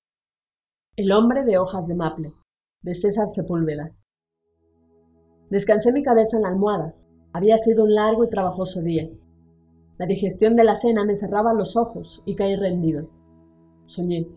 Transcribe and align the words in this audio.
El 0.95 1.11
hombre 1.11 1.45
de 1.45 1.59
hojas 1.59 1.89
de 1.89 1.97
maple, 1.97 2.29
de 2.81 2.95
César 2.95 3.27
Sepúlveda. 3.27 3.91
Descansé 5.51 5.93
mi 5.93 6.05
cabeza 6.05 6.37
en 6.37 6.45
la 6.45 6.51
almohada. 6.51 6.95
Había 7.33 7.57
sido 7.57 7.83
un 7.83 7.93
largo 7.95 8.23
y 8.23 8.29
trabajoso 8.29 8.83
día. 8.83 9.11
La 9.99 10.07
digestión 10.07 10.57
de 10.57 10.65
la 10.65 10.75
cena 10.75 11.05
me 11.05 11.15
cerraba 11.15 11.53
los 11.53 11.77
ojos 11.77 12.23
y 12.27 12.35
caí 12.35 12.57
rendido. 12.57 13.09
Soñé. 13.85 14.29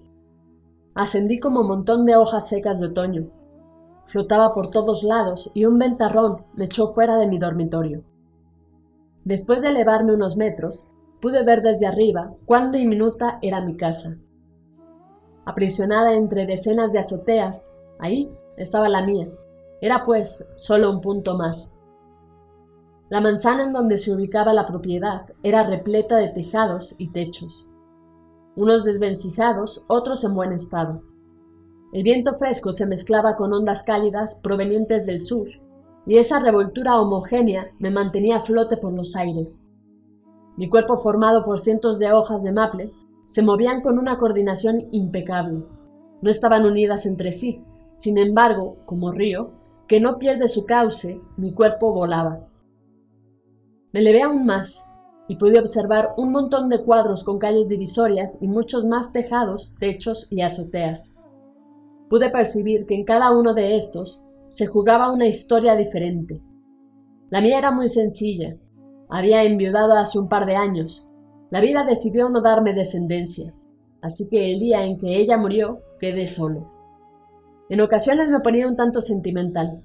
Ascendí 0.94 1.40
como 1.40 1.64
montón 1.64 2.06
de 2.06 2.16
hojas 2.16 2.48
secas 2.48 2.80
de 2.80 2.88
otoño. 2.88 3.30
Flotaba 4.06 4.54
por 4.54 4.70
todos 4.70 5.04
lados 5.04 5.52
y 5.56 5.66
un 5.66 5.80
ventarrón 5.80 6.46
me 6.56 6.66
echó 6.66 6.88
fuera 6.88 7.18
de 7.18 7.28
mi 7.28 7.40
dormitorio. 7.40 7.98
Después 9.24 9.62
de 9.62 9.70
elevarme 9.70 10.14
unos 10.14 10.38
metros, 10.38 10.92
pude 11.20 11.44
ver 11.44 11.62
desde 11.62 11.88
arriba 11.88 12.36
cuán 12.46 12.72
diminuta 12.72 13.40
era 13.42 13.62
mi 13.62 13.76
casa. 13.76 14.18
Aprisionada 15.46 16.14
entre 16.14 16.46
decenas 16.46 16.94
de 16.94 17.00
azoteas, 17.00 17.78
ahí 18.00 18.32
estaba 18.58 18.90
la 18.90 19.06
mía. 19.06 19.30
Era 19.82 20.04
pues 20.04 20.54
solo 20.58 20.92
un 20.92 21.02
punto 21.02 21.38
más. 21.38 21.75
La 23.08 23.22
manzana 23.22 23.66
en 23.66 23.74
donde 23.74 24.00
se 24.00 24.12
ubicaba 24.12 24.54
la 24.54 24.66
propiedad 24.66 25.28
era 25.44 25.64
repleta 25.64 26.18
de 26.18 26.30
tejados 26.30 26.96
y 26.98 27.12
techos, 27.12 27.70
unos 28.56 28.84
desvencijados, 28.84 29.86
otros 29.88 30.24
en 30.24 30.34
buen 30.34 30.52
estado. 30.52 31.04
El 31.94 32.02
viento 32.02 32.34
fresco 32.34 32.72
se 32.72 32.88
mezclaba 32.88 33.36
con 33.36 33.54
ondas 33.54 33.84
cálidas 33.84 34.40
provenientes 34.42 35.06
del 35.06 35.22
sur, 35.22 35.46
y 36.08 36.18
esa 36.18 36.40
revoltura 36.40 37.00
homogénea 37.00 37.72
me 37.80 37.92
mantenía 37.92 38.38
a 38.38 38.44
flote 38.44 38.78
por 38.78 38.92
los 38.92 39.16
aires. 39.16 39.68
Mi 40.58 40.68
cuerpo 40.68 40.98
formado 40.98 41.44
por 41.44 41.60
cientos 41.60 42.00
de 42.00 42.12
hojas 42.12 42.44
de 42.44 42.54
maple 42.54 42.92
se 43.28 43.44
movían 43.44 43.82
con 43.82 44.00
una 44.00 44.18
coordinación 44.18 44.88
impecable. 44.92 45.64
No 46.22 46.30
estaban 46.30 46.66
unidas 46.66 47.06
entre 47.06 47.32
sí, 47.32 47.64
sin 47.94 48.18
embargo, 48.18 48.78
como 48.86 49.12
río, 49.12 49.52
que 49.88 50.00
no 50.00 50.18
pierde 50.18 50.48
su 50.48 50.66
cauce, 50.66 51.22
mi 51.38 51.54
cuerpo 51.54 51.94
volaba. 51.94 52.48
Me 53.96 54.02
levé 54.02 54.24
aún 54.24 54.46
más 54.46 54.92
y 55.30 55.38
pude 55.38 55.58
observar 55.58 56.16
un 56.18 56.34
montón 56.34 56.68
de 56.68 56.84
cuadros 56.84 57.24
con 57.24 57.40
calles 57.40 57.70
divisorias 57.70 58.42
y 58.42 58.50
muchos 58.50 58.84
más 58.84 59.14
tejados, 59.14 59.76
techos 59.80 60.28
y 60.30 60.42
azoteas. 60.42 61.16
Pude 62.10 62.30
percibir 62.30 62.86
que 62.88 62.96
en 62.96 63.06
cada 63.06 63.32
uno 63.32 63.54
de 63.54 63.78
estos 63.78 64.26
se 64.50 64.68
jugaba 64.68 65.14
una 65.14 65.28
historia 65.28 65.78
diferente. 65.78 66.42
La 67.30 67.40
mía 67.40 67.58
era 67.58 67.72
muy 67.72 67.88
sencilla. 67.88 68.58
Había 69.08 69.44
enviudado 69.44 69.94
hace 69.94 70.20
un 70.20 70.28
par 70.28 70.46
de 70.46 70.58
años. 70.58 71.08
La 71.50 71.62
vida 71.62 71.86
decidió 71.86 72.28
no 72.28 72.42
darme 72.42 72.74
descendencia, 72.74 73.54
así 74.02 74.28
que 74.30 74.52
el 74.52 74.60
día 74.60 74.84
en 74.84 75.00
que 75.00 75.16
ella 75.22 75.38
murió 75.38 75.80
quedé 76.02 76.28
solo. 76.28 76.70
En 77.70 77.80
ocasiones 77.80 78.28
me 78.28 78.42
ponía 78.42 78.68
un 78.68 78.76
tanto 78.76 79.00
sentimental, 79.00 79.82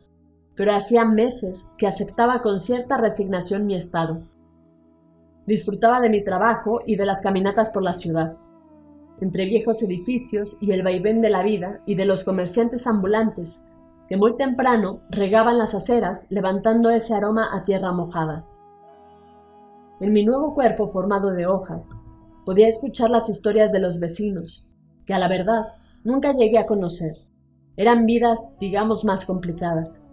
pero 0.57 0.73
hacía 0.73 1.05
meses 1.05 1.75
que 1.79 1.87
aceptaba 1.87 2.43
con 2.43 2.61
cierta 2.61 2.97
resignación 2.97 3.67
mi 3.67 3.75
estado. 3.75 4.17
Disfrutaba 5.47 6.01
de 6.01 6.11
mi 6.11 6.23
trabajo 6.23 6.81
y 6.87 6.97
de 6.97 7.07
las 7.07 7.23
caminatas 7.23 7.71
por 7.71 7.83
la 7.83 7.93
ciudad, 7.93 8.37
entre 9.21 9.47
viejos 9.47 9.83
edificios 9.83 10.57
y 10.61 10.73
el 10.73 10.83
vaivén 10.83 11.21
de 11.21 11.31
la 11.31 11.43
vida 11.43 11.81
y 11.87 11.95
de 11.95 12.05
los 12.05 12.25
comerciantes 12.25 12.87
ambulantes 12.87 13.67
que 14.11 14.17
muy 14.17 14.37
temprano 14.37 15.03
regaban 15.09 15.57
las 15.57 15.75
aceras 15.77 16.27
levantando 16.31 16.91
ese 16.91 17.15
aroma 17.15 17.57
a 17.57 17.63
tierra 17.63 17.93
mojada. 17.93 18.45
En 20.01 20.13
mi 20.13 20.25
nuevo 20.25 20.53
cuerpo 20.53 20.89
formado 20.89 21.31
de 21.31 21.47
hojas, 21.47 21.93
podía 22.45 22.67
escuchar 22.67 23.09
las 23.11 23.29
historias 23.29 23.71
de 23.71 23.79
los 23.79 24.01
vecinos, 24.01 24.69
que 25.07 25.15
a 25.15 25.21
la 25.21 25.29
verdad 25.29 25.75
nunca 26.03 26.33
llegué 26.33 26.59
a 26.59 26.67
conocer. 26.67 27.13
Eran 27.77 28.05
vidas, 28.05 28.49
digamos, 28.59 29.05
más 29.05 29.25
complicadas. 29.25 30.09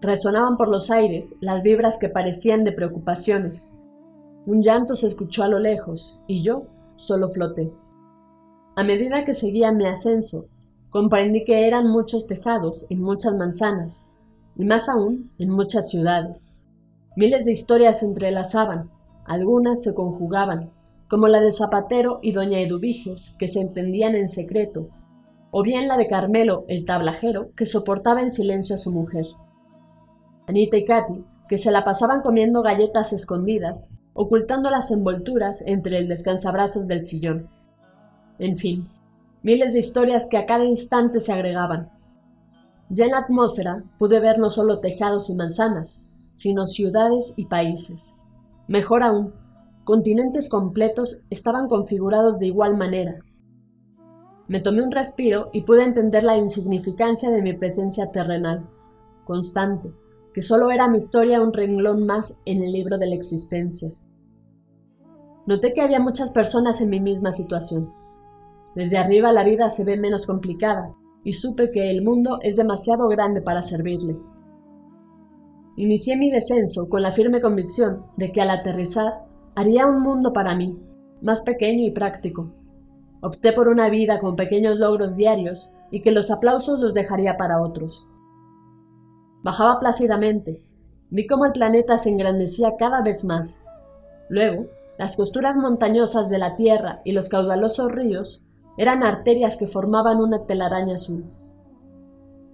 Resonaban 0.00 0.56
por 0.56 0.68
los 0.68 0.90
aires 0.90 1.36
las 1.40 1.62
vibras 1.62 1.98
que 1.98 2.08
parecían 2.08 2.64
de 2.64 2.72
preocupaciones. 2.72 3.78
Un 4.46 4.62
llanto 4.62 4.94
se 4.94 5.06
escuchó 5.06 5.42
a 5.42 5.48
lo 5.48 5.58
lejos 5.58 6.20
y 6.26 6.42
yo 6.42 6.66
solo 6.96 7.28
floté. 7.28 7.72
A 8.76 8.84
medida 8.84 9.24
que 9.24 9.32
seguía 9.32 9.72
mi 9.72 9.86
ascenso, 9.86 10.48
comprendí 10.90 11.44
que 11.44 11.66
eran 11.66 11.90
muchos 11.90 12.26
tejados 12.26 12.86
en 12.90 13.00
muchas 13.00 13.34
manzanas, 13.36 14.12
y 14.54 14.64
más 14.64 14.88
aún 14.88 15.30
en 15.38 15.50
muchas 15.50 15.90
ciudades. 15.90 16.58
Miles 17.16 17.44
de 17.44 17.52
historias 17.52 18.00
se 18.00 18.06
entrelazaban, 18.06 18.90
algunas 19.24 19.82
se 19.82 19.94
conjugaban, 19.94 20.70
como 21.08 21.28
la 21.28 21.40
del 21.40 21.52
zapatero 21.52 22.18
y 22.22 22.32
doña 22.32 22.60
Eduviges, 22.60 23.34
que 23.38 23.48
se 23.48 23.60
entendían 23.60 24.14
en 24.14 24.28
secreto, 24.28 24.88
o 25.50 25.62
bien 25.62 25.88
la 25.88 25.96
de 25.96 26.06
Carmelo, 26.06 26.64
el 26.68 26.84
tablajero, 26.84 27.50
que 27.56 27.64
soportaba 27.64 28.20
en 28.20 28.30
silencio 28.30 28.74
a 28.74 28.78
su 28.78 28.90
mujer. 28.90 29.24
Anita 30.46 30.76
y 30.76 30.84
Katy, 30.84 31.24
que 31.48 31.58
se 31.58 31.70
la 31.70 31.84
pasaban 31.84 32.20
comiendo 32.20 32.62
galletas 32.62 33.12
escondidas, 33.12 33.90
ocultando 34.14 34.70
las 34.70 34.90
envolturas 34.90 35.62
entre 35.66 35.98
el 35.98 36.08
descansabrazos 36.08 36.86
del 36.86 37.04
sillón. 37.04 37.48
En 38.38 38.56
fin, 38.56 38.88
miles 39.42 39.72
de 39.72 39.80
historias 39.80 40.26
que 40.28 40.38
a 40.38 40.46
cada 40.46 40.64
instante 40.64 41.20
se 41.20 41.32
agregaban. 41.32 41.90
Ya 42.88 43.06
en 43.06 43.12
la 43.12 43.18
atmósfera 43.18 43.84
pude 43.98 44.20
ver 44.20 44.38
no 44.38 44.50
solo 44.50 44.80
tejados 44.80 45.30
y 45.30 45.34
manzanas, 45.34 46.06
sino 46.32 46.66
ciudades 46.66 47.34
y 47.36 47.46
países. 47.46 48.20
Mejor 48.68 49.02
aún, 49.02 49.34
continentes 49.84 50.48
completos 50.48 51.22
estaban 51.30 51.68
configurados 51.68 52.38
de 52.38 52.46
igual 52.46 52.76
manera. 52.76 53.20
Me 54.48 54.60
tomé 54.60 54.82
un 54.82 54.92
respiro 54.92 55.50
y 55.52 55.62
pude 55.62 55.82
entender 55.82 56.22
la 56.22 56.36
insignificancia 56.36 57.30
de 57.30 57.42
mi 57.42 57.52
presencia 57.52 58.12
terrenal, 58.12 58.68
constante, 59.24 59.92
que 60.36 60.42
solo 60.42 60.70
era 60.70 60.86
mi 60.86 60.98
historia 60.98 61.40
un 61.40 61.54
renglón 61.54 62.04
más 62.04 62.42
en 62.44 62.62
el 62.62 62.70
libro 62.70 62.98
de 62.98 63.06
la 63.06 63.14
existencia. 63.14 63.90
Noté 65.46 65.72
que 65.72 65.80
había 65.80 65.98
muchas 65.98 66.30
personas 66.30 66.82
en 66.82 66.90
mi 66.90 67.00
misma 67.00 67.32
situación. 67.32 67.94
Desde 68.74 68.98
arriba 68.98 69.32
la 69.32 69.44
vida 69.44 69.70
se 69.70 69.86
ve 69.86 69.96
menos 69.96 70.26
complicada, 70.26 70.94
y 71.24 71.32
supe 71.32 71.70
que 71.70 71.90
el 71.90 72.04
mundo 72.04 72.36
es 72.42 72.56
demasiado 72.56 73.08
grande 73.08 73.40
para 73.40 73.62
servirle. 73.62 74.14
Inicié 75.76 76.18
mi 76.18 76.30
descenso 76.30 76.90
con 76.90 77.00
la 77.00 77.12
firme 77.12 77.40
convicción 77.40 78.04
de 78.18 78.30
que 78.30 78.42
al 78.42 78.50
aterrizar 78.50 79.24
haría 79.54 79.86
un 79.86 80.02
mundo 80.02 80.34
para 80.34 80.54
mí, 80.54 80.78
más 81.22 81.40
pequeño 81.40 81.82
y 81.82 81.92
práctico. 81.92 82.52
Opté 83.22 83.54
por 83.54 83.68
una 83.68 83.88
vida 83.88 84.20
con 84.20 84.36
pequeños 84.36 84.78
logros 84.78 85.16
diarios 85.16 85.72
y 85.90 86.02
que 86.02 86.12
los 86.12 86.30
aplausos 86.30 86.78
los 86.78 86.92
dejaría 86.92 87.38
para 87.38 87.62
otros. 87.62 88.06
Bajaba 89.46 89.78
plácidamente. 89.78 90.60
Vi 91.08 91.28
cómo 91.28 91.44
el 91.44 91.52
planeta 91.52 91.98
se 91.98 92.10
engrandecía 92.10 92.74
cada 92.76 93.00
vez 93.00 93.24
más. 93.24 93.64
Luego, 94.28 94.66
las 94.98 95.16
costuras 95.16 95.56
montañosas 95.56 96.28
de 96.30 96.38
la 96.38 96.56
tierra 96.56 97.00
y 97.04 97.12
los 97.12 97.28
caudalosos 97.28 97.92
ríos 97.92 98.48
eran 98.76 99.04
arterias 99.04 99.56
que 99.56 99.68
formaban 99.68 100.18
una 100.18 100.46
telaraña 100.46 100.94
azul. 100.94 101.26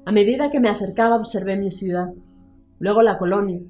A 0.05 0.13
medida 0.13 0.51
que 0.51 0.61
me 0.61 0.69
acercaba 0.69 1.17
observé 1.17 1.57
mi 1.57 1.71
ciudad, 1.71 2.13
luego 2.79 3.01
la 3.01 3.17
colonia, 3.17 3.63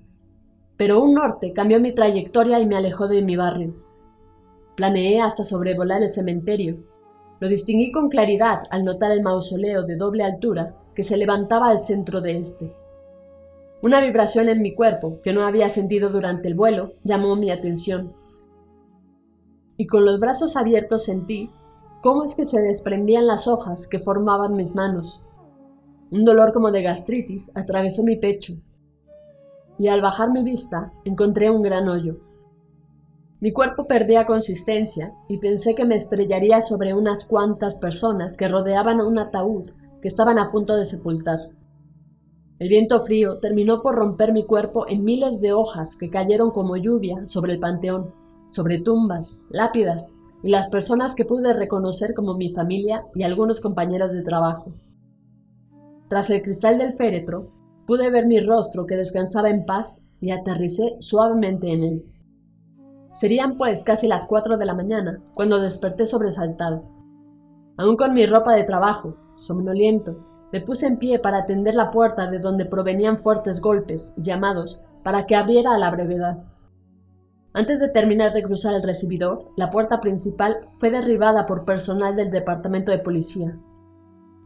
pero 0.76 1.00
un 1.00 1.14
norte 1.14 1.52
cambió 1.52 1.78
mi 1.78 1.92
trayectoria 1.92 2.58
y 2.58 2.66
me 2.66 2.74
alejó 2.74 3.06
de 3.06 3.22
mi 3.22 3.36
barrio. 3.36 3.76
Planeé 4.74 5.20
hasta 5.20 5.44
sobrevolar 5.44 6.02
el 6.02 6.08
cementerio. 6.08 6.74
Lo 7.38 7.46
distinguí 7.46 7.92
con 7.92 8.08
claridad 8.08 8.64
al 8.70 8.84
notar 8.84 9.12
el 9.12 9.22
mausoleo 9.22 9.82
de 9.82 9.94
doble 9.94 10.24
altura 10.24 10.74
que 10.96 11.04
se 11.04 11.16
levantaba 11.16 11.68
al 11.68 11.80
centro 11.80 12.20
de 12.20 12.38
este. 12.38 12.81
Una 13.82 14.00
vibración 14.00 14.48
en 14.48 14.62
mi 14.62 14.76
cuerpo, 14.76 15.20
que 15.24 15.32
no 15.32 15.42
había 15.42 15.68
sentido 15.68 16.10
durante 16.10 16.46
el 16.46 16.54
vuelo, 16.54 16.92
llamó 17.02 17.34
mi 17.34 17.50
atención. 17.50 18.12
Y 19.76 19.88
con 19.88 20.04
los 20.04 20.20
brazos 20.20 20.56
abiertos 20.56 21.04
sentí 21.04 21.50
cómo 22.00 22.22
es 22.22 22.36
que 22.36 22.44
se 22.44 22.62
desprendían 22.62 23.26
las 23.26 23.48
hojas 23.48 23.88
que 23.88 23.98
formaban 23.98 24.54
mis 24.54 24.76
manos. 24.76 25.26
Un 26.12 26.24
dolor 26.24 26.52
como 26.52 26.70
de 26.70 26.82
gastritis 26.82 27.50
atravesó 27.56 28.04
mi 28.04 28.14
pecho, 28.14 28.52
y 29.78 29.88
al 29.88 30.00
bajar 30.00 30.30
mi 30.30 30.44
vista 30.44 30.92
encontré 31.04 31.50
un 31.50 31.62
gran 31.62 31.88
hoyo. 31.88 32.20
Mi 33.40 33.50
cuerpo 33.50 33.88
perdía 33.88 34.26
consistencia 34.26 35.12
y 35.28 35.38
pensé 35.38 35.74
que 35.74 35.84
me 35.84 35.96
estrellaría 35.96 36.60
sobre 36.60 36.94
unas 36.94 37.24
cuantas 37.24 37.74
personas 37.74 38.36
que 38.36 38.46
rodeaban 38.46 39.00
un 39.00 39.18
ataúd 39.18 39.70
que 40.00 40.06
estaban 40.06 40.38
a 40.38 40.52
punto 40.52 40.76
de 40.76 40.84
sepultar. 40.84 41.40
El 42.62 42.68
viento 42.68 43.00
frío 43.00 43.38
terminó 43.38 43.82
por 43.82 43.96
romper 43.96 44.32
mi 44.32 44.46
cuerpo 44.46 44.86
en 44.86 45.02
miles 45.02 45.40
de 45.40 45.52
hojas 45.52 45.96
que 45.96 46.10
cayeron 46.10 46.52
como 46.52 46.76
lluvia 46.76 47.26
sobre 47.26 47.54
el 47.54 47.58
panteón, 47.58 48.14
sobre 48.46 48.80
tumbas, 48.80 49.44
lápidas 49.50 50.16
y 50.44 50.50
las 50.50 50.68
personas 50.68 51.16
que 51.16 51.24
pude 51.24 51.54
reconocer 51.54 52.14
como 52.14 52.36
mi 52.36 52.50
familia 52.50 53.04
y 53.16 53.24
algunos 53.24 53.58
compañeros 53.58 54.12
de 54.12 54.22
trabajo. 54.22 54.72
Tras 56.08 56.30
el 56.30 56.40
cristal 56.40 56.78
del 56.78 56.92
féretro, 56.92 57.50
pude 57.84 58.12
ver 58.12 58.28
mi 58.28 58.38
rostro 58.38 58.86
que 58.86 58.96
descansaba 58.96 59.50
en 59.50 59.64
paz 59.64 60.08
y 60.20 60.30
aterricé 60.30 60.94
suavemente 61.00 61.72
en 61.72 61.82
él. 61.82 62.06
Serían 63.10 63.56
pues 63.56 63.82
casi 63.82 64.06
las 64.06 64.24
cuatro 64.26 64.56
de 64.56 64.66
la 64.66 64.74
mañana 64.74 65.20
cuando 65.34 65.60
desperté 65.60 66.06
sobresaltado. 66.06 66.84
Aún 67.76 67.96
con 67.96 68.14
mi 68.14 68.24
ropa 68.24 68.54
de 68.54 68.62
trabajo, 68.62 69.16
somnoliento, 69.34 70.31
me 70.52 70.60
puse 70.60 70.86
en 70.86 70.98
pie 70.98 71.18
para 71.18 71.38
atender 71.38 71.74
la 71.74 71.90
puerta 71.90 72.30
de 72.30 72.38
donde 72.38 72.66
provenían 72.66 73.18
fuertes 73.18 73.60
golpes 73.60 74.14
y 74.18 74.22
llamados 74.22 74.84
para 75.02 75.26
que 75.26 75.34
abriera 75.34 75.74
a 75.74 75.78
la 75.78 75.90
brevedad. 75.90 76.44
Antes 77.54 77.80
de 77.80 77.88
terminar 77.88 78.32
de 78.32 78.42
cruzar 78.42 78.74
el 78.74 78.82
recibidor, 78.82 79.50
la 79.56 79.70
puerta 79.70 80.00
principal 80.00 80.66
fue 80.78 80.90
derribada 80.90 81.46
por 81.46 81.64
personal 81.64 82.16
del 82.16 82.30
departamento 82.30 82.92
de 82.92 82.98
policía. 82.98 83.58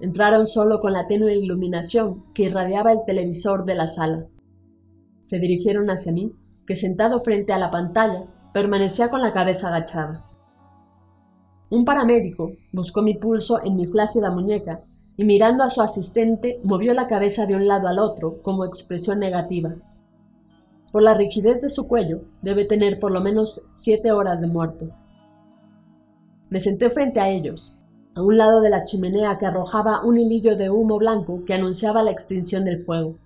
Entraron 0.00 0.46
solo 0.46 0.80
con 0.80 0.92
la 0.92 1.06
tenue 1.06 1.34
iluminación 1.36 2.32
que 2.34 2.44
irradiaba 2.44 2.92
el 2.92 3.04
televisor 3.04 3.64
de 3.64 3.74
la 3.74 3.86
sala. 3.86 4.26
Se 5.20 5.38
dirigieron 5.38 5.90
hacia 5.90 6.12
mí, 6.12 6.32
que 6.66 6.74
sentado 6.74 7.20
frente 7.20 7.52
a 7.52 7.58
la 7.58 7.70
pantalla 7.70 8.26
permanecía 8.52 9.08
con 9.08 9.22
la 9.22 9.32
cabeza 9.32 9.68
agachada. 9.68 10.24
Un 11.70 11.84
paramédico 11.84 12.52
buscó 12.72 13.02
mi 13.02 13.14
pulso 13.14 13.64
en 13.64 13.76
mi 13.76 13.86
flácida 13.86 14.30
muñeca 14.30 14.84
y 15.16 15.24
mirando 15.24 15.64
a 15.64 15.70
su 15.70 15.80
asistente 15.80 16.60
movió 16.62 16.92
la 16.94 17.06
cabeza 17.06 17.46
de 17.46 17.54
un 17.54 17.66
lado 17.66 17.88
al 17.88 17.98
otro 17.98 18.42
como 18.42 18.64
expresión 18.64 19.18
negativa. 19.18 19.74
Por 20.92 21.02
la 21.02 21.14
rigidez 21.14 21.62
de 21.62 21.68
su 21.68 21.88
cuello, 21.88 22.22
debe 22.42 22.64
tener 22.64 22.98
por 22.98 23.10
lo 23.10 23.20
menos 23.20 23.68
siete 23.70 24.12
horas 24.12 24.40
de 24.40 24.46
muerto. 24.46 24.90
Me 26.48 26.60
senté 26.60 26.90
frente 26.90 27.20
a 27.20 27.28
ellos, 27.28 27.78
a 28.14 28.22
un 28.22 28.36
lado 28.36 28.60
de 28.60 28.70
la 28.70 28.84
chimenea 28.84 29.36
que 29.38 29.46
arrojaba 29.46 30.04
un 30.04 30.16
hilillo 30.16 30.56
de 30.56 30.70
humo 30.70 30.98
blanco 30.98 31.44
que 31.44 31.54
anunciaba 31.54 32.02
la 32.02 32.12
extinción 32.12 32.64
del 32.64 32.80
fuego. 32.80 33.18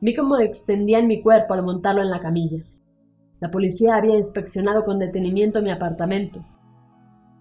Vi 0.00 0.14
cómo 0.14 0.38
extendían 0.38 1.08
mi 1.08 1.22
cuerpo 1.22 1.54
al 1.54 1.62
montarlo 1.62 2.02
en 2.02 2.10
la 2.10 2.20
camilla. 2.20 2.64
La 3.40 3.48
policía 3.48 3.96
había 3.96 4.16
inspeccionado 4.16 4.84
con 4.84 4.98
detenimiento 4.98 5.62
mi 5.62 5.70
apartamento. 5.70 6.44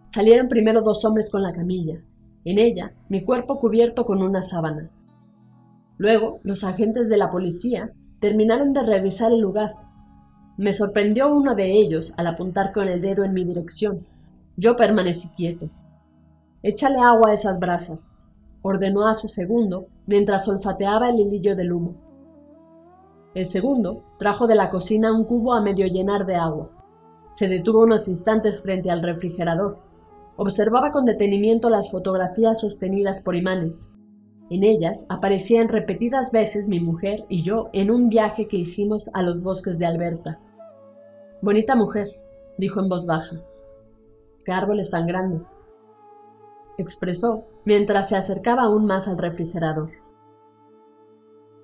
Salieron 0.08 0.50
primero 0.50 0.82
dos 0.82 1.04
hombres 1.06 1.32
con 1.32 1.42
la 1.42 1.54
camilla, 1.54 2.02
en 2.46 2.60
ella 2.60 2.94
mi 3.10 3.24
cuerpo 3.24 3.60
cubierto 3.60 4.06
con 4.06 4.22
una 4.22 4.42
sábana. 4.42 4.90
Luego, 5.98 6.40
los 6.44 6.64
agentes 6.64 7.10
de 7.10 7.18
la 7.18 7.30
policía 7.30 7.92
terminaron 8.20 8.72
de 8.72 8.84
revisar 8.84 9.32
el 9.32 9.40
lugar. 9.40 9.72
Me 10.58 10.72
sorprendió 10.72 11.34
uno 11.34 11.56
de 11.56 11.72
ellos 11.72 12.14
al 12.18 12.28
apuntar 12.28 12.72
con 12.72 12.88
el 12.88 13.02
dedo 13.02 13.24
en 13.24 13.34
mi 13.34 13.44
dirección. 13.44 14.06
Yo 14.56 14.76
permanecí 14.76 15.30
quieto. 15.36 15.70
Échale 16.62 17.00
agua 17.00 17.30
a 17.30 17.34
esas 17.34 17.60
brasas, 17.60 18.20
ordenó 18.62 19.08
a 19.08 19.14
su 19.14 19.28
segundo 19.28 19.88
mientras 20.06 20.48
olfateaba 20.48 21.10
el 21.10 21.20
hilillo 21.20 21.56
del 21.56 21.74
humo. 21.74 21.96
El 23.34 23.46
segundo 23.46 24.04
trajo 24.18 24.48
de 24.48 24.56
la 24.56 24.70
cocina 24.70 25.14
un 25.14 25.26
cubo 25.26 25.54
a 25.54 25.62
medio 25.62 25.88
llenar 25.88 26.26
de 26.26 26.36
agua. 26.36 26.72
Se 27.30 27.50
detuvo 27.50 27.84
unos 27.84 28.08
instantes 28.08 28.62
frente 28.62 28.90
al 28.90 29.02
refrigerador 29.02 29.80
Observaba 30.38 30.92
con 30.92 31.06
detenimiento 31.06 31.70
las 31.70 31.92
fotografías 31.92 32.60
sostenidas 32.60 33.22
por 33.22 33.36
imanes. 33.36 33.92
En 34.50 34.64
ellas 34.64 35.06
aparecían 35.10 35.70
repetidas 35.70 36.32
veces 36.32 36.68
mi 36.68 36.82
mujer 36.82 37.26
y 37.30 37.42
yo 37.42 37.70
en 37.72 37.90
un 37.90 38.10
viaje 38.10 38.48
que 38.48 38.58
hicimos 38.58 39.10
a 39.14 39.22
los 39.22 39.42
bosques 39.42 39.80
de 39.80 39.86
Alberta. 39.86 40.40
Bonita 41.42 41.76
mujer, 41.76 42.20
dijo 42.58 42.82
en 42.82 42.90
voz 42.90 43.06
baja. 43.06 43.38
Qué 44.44 44.52
árboles 44.52 44.92
tan 44.92 45.08
grandes, 45.08 45.62
expresó 46.78 47.46
mientras 47.64 48.10
se 48.10 48.18
acercaba 48.18 48.64
aún 48.64 48.86
más 48.86 49.08
al 49.08 49.18
refrigerador. 49.18 49.90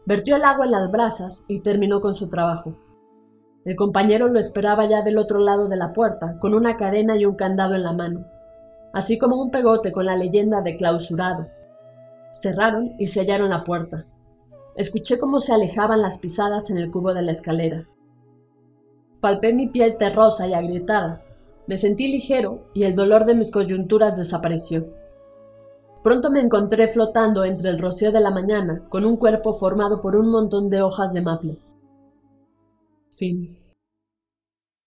Vertió 0.06 0.38
el 0.38 0.46
agua 0.46 0.66
en 0.66 0.72
las 0.72 0.90
brasas 0.90 1.46
y 1.50 1.60
terminó 1.60 2.00
con 2.00 2.14
su 2.14 2.30
trabajo. 2.30 2.74
El 3.66 3.76
compañero 3.76 4.30
lo 4.30 4.40
esperaba 4.40 4.86
ya 4.86 5.04
del 5.04 5.18
otro 5.18 5.40
lado 5.40 5.68
de 5.68 5.76
la 5.76 5.94
puerta, 5.94 6.40
con 6.40 6.56
una 6.56 6.78
cadena 6.78 7.18
y 7.18 7.26
un 7.26 7.36
candado 7.36 7.76
en 7.76 7.84
la 7.84 7.94
mano 7.94 8.26
así 8.94 9.18
como 9.18 9.42
un 9.42 9.52
pegote 9.52 9.92
con 9.92 10.06
la 10.06 10.16
leyenda 10.16 10.62
de 10.62 10.76
clausurado. 10.76 11.48
Cerraron 12.32 12.96
y 13.00 13.08
sellaron 13.08 13.50
la 13.50 13.64
puerta. 13.64 14.06
Escuché 14.76 15.20
cómo 15.20 15.40
se 15.40 15.54
alejaban 15.54 16.02
las 16.02 16.20
pisadas 16.20 16.70
en 16.70 16.78
el 16.78 16.92
cubo 16.92 17.14
de 17.14 17.22
la 17.22 17.32
escalera. 17.32 17.88
Palpé 19.20 19.54
mi 19.54 19.68
piel 19.68 19.98
terrosa 19.98 20.48
y 20.48 20.54
agrietada. 20.54 21.24
Me 21.68 21.78
sentí 21.78 22.12
ligero 22.12 22.70
y 22.74 22.84
el 22.84 22.96
dolor 22.96 23.26
de 23.26 23.36
mis 23.36 23.52
coyunturas 23.52 24.18
desapareció. 24.18 24.88
Pronto 26.04 26.32
me 26.32 26.40
encontré 26.40 26.88
flotando 26.88 27.44
entre 27.44 27.70
el 27.70 27.80
rocío 27.80 28.12
de 28.12 28.22
la 28.22 28.32
mañana 28.32 28.88
con 28.90 29.06
un 29.06 29.18
cuerpo 29.18 29.54
formado 29.54 30.02
por 30.02 30.16
un 30.16 30.32
montón 30.32 30.70
de 30.70 30.82
hojas 30.82 31.14
de 31.14 31.22
maple. 31.22 31.58
Fin. 33.12 33.60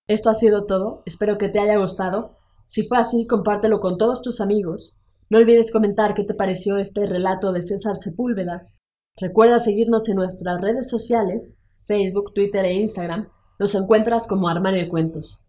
Esto 0.08 0.30
ha 0.30 0.34
sido 0.34 0.64
todo. 0.66 1.02
Espero 1.06 1.38
que 1.38 1.48
te 1.48 1.60
haya 1.60 1.78
gustado. 1.78 2.36
Si 2.64 2.82
fue 2.82 2.98
así, 2.98 3.26
compártelo 3.26 3.80
con 3.80 3.98
todos 3.98 4.22
tus 4.22 4.40
amigos. 4.40 4.98
No 5.30 5.38
olvides 5.38 5.72
comentar 5.72 6.14
qué 6.14 6.24
te 6.24 6.34
pareció 6.34 6.78
este 6.78 7.06
relato 7.06 7.52
de 7.52 7.60
César 7.60 7.96
Sepúlveda. 7.96 8.68
Recuerda 9.16 9.58
seguirnos 9.58 10.08
en 10.08 10.16
nuestras 10.16 10.60
redes 10.60 10.88
sociales, 10.88 11.64
Facebook, 11.82 12.32
Twitter 12.34 12.64
e 12.64 12.74
Instagram. 12.74 13.28
Nos 13.58 13.74
encuentras 13.74 14.26
como 14.26 14.48
Armario 14.48 14.82
de 14.82 14.88
Cuentos. 14.88 15.44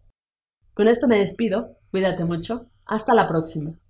Con 0.74 0.88
esto 0.88 1.08
me 1.08 1.18
despido. 1.18 1.76
Cuídate 1.90 2.24
mucho. 2.24 2.66
Hasta 2.84 3.14
la 3.14 3.26
próxima. 3.26 3.78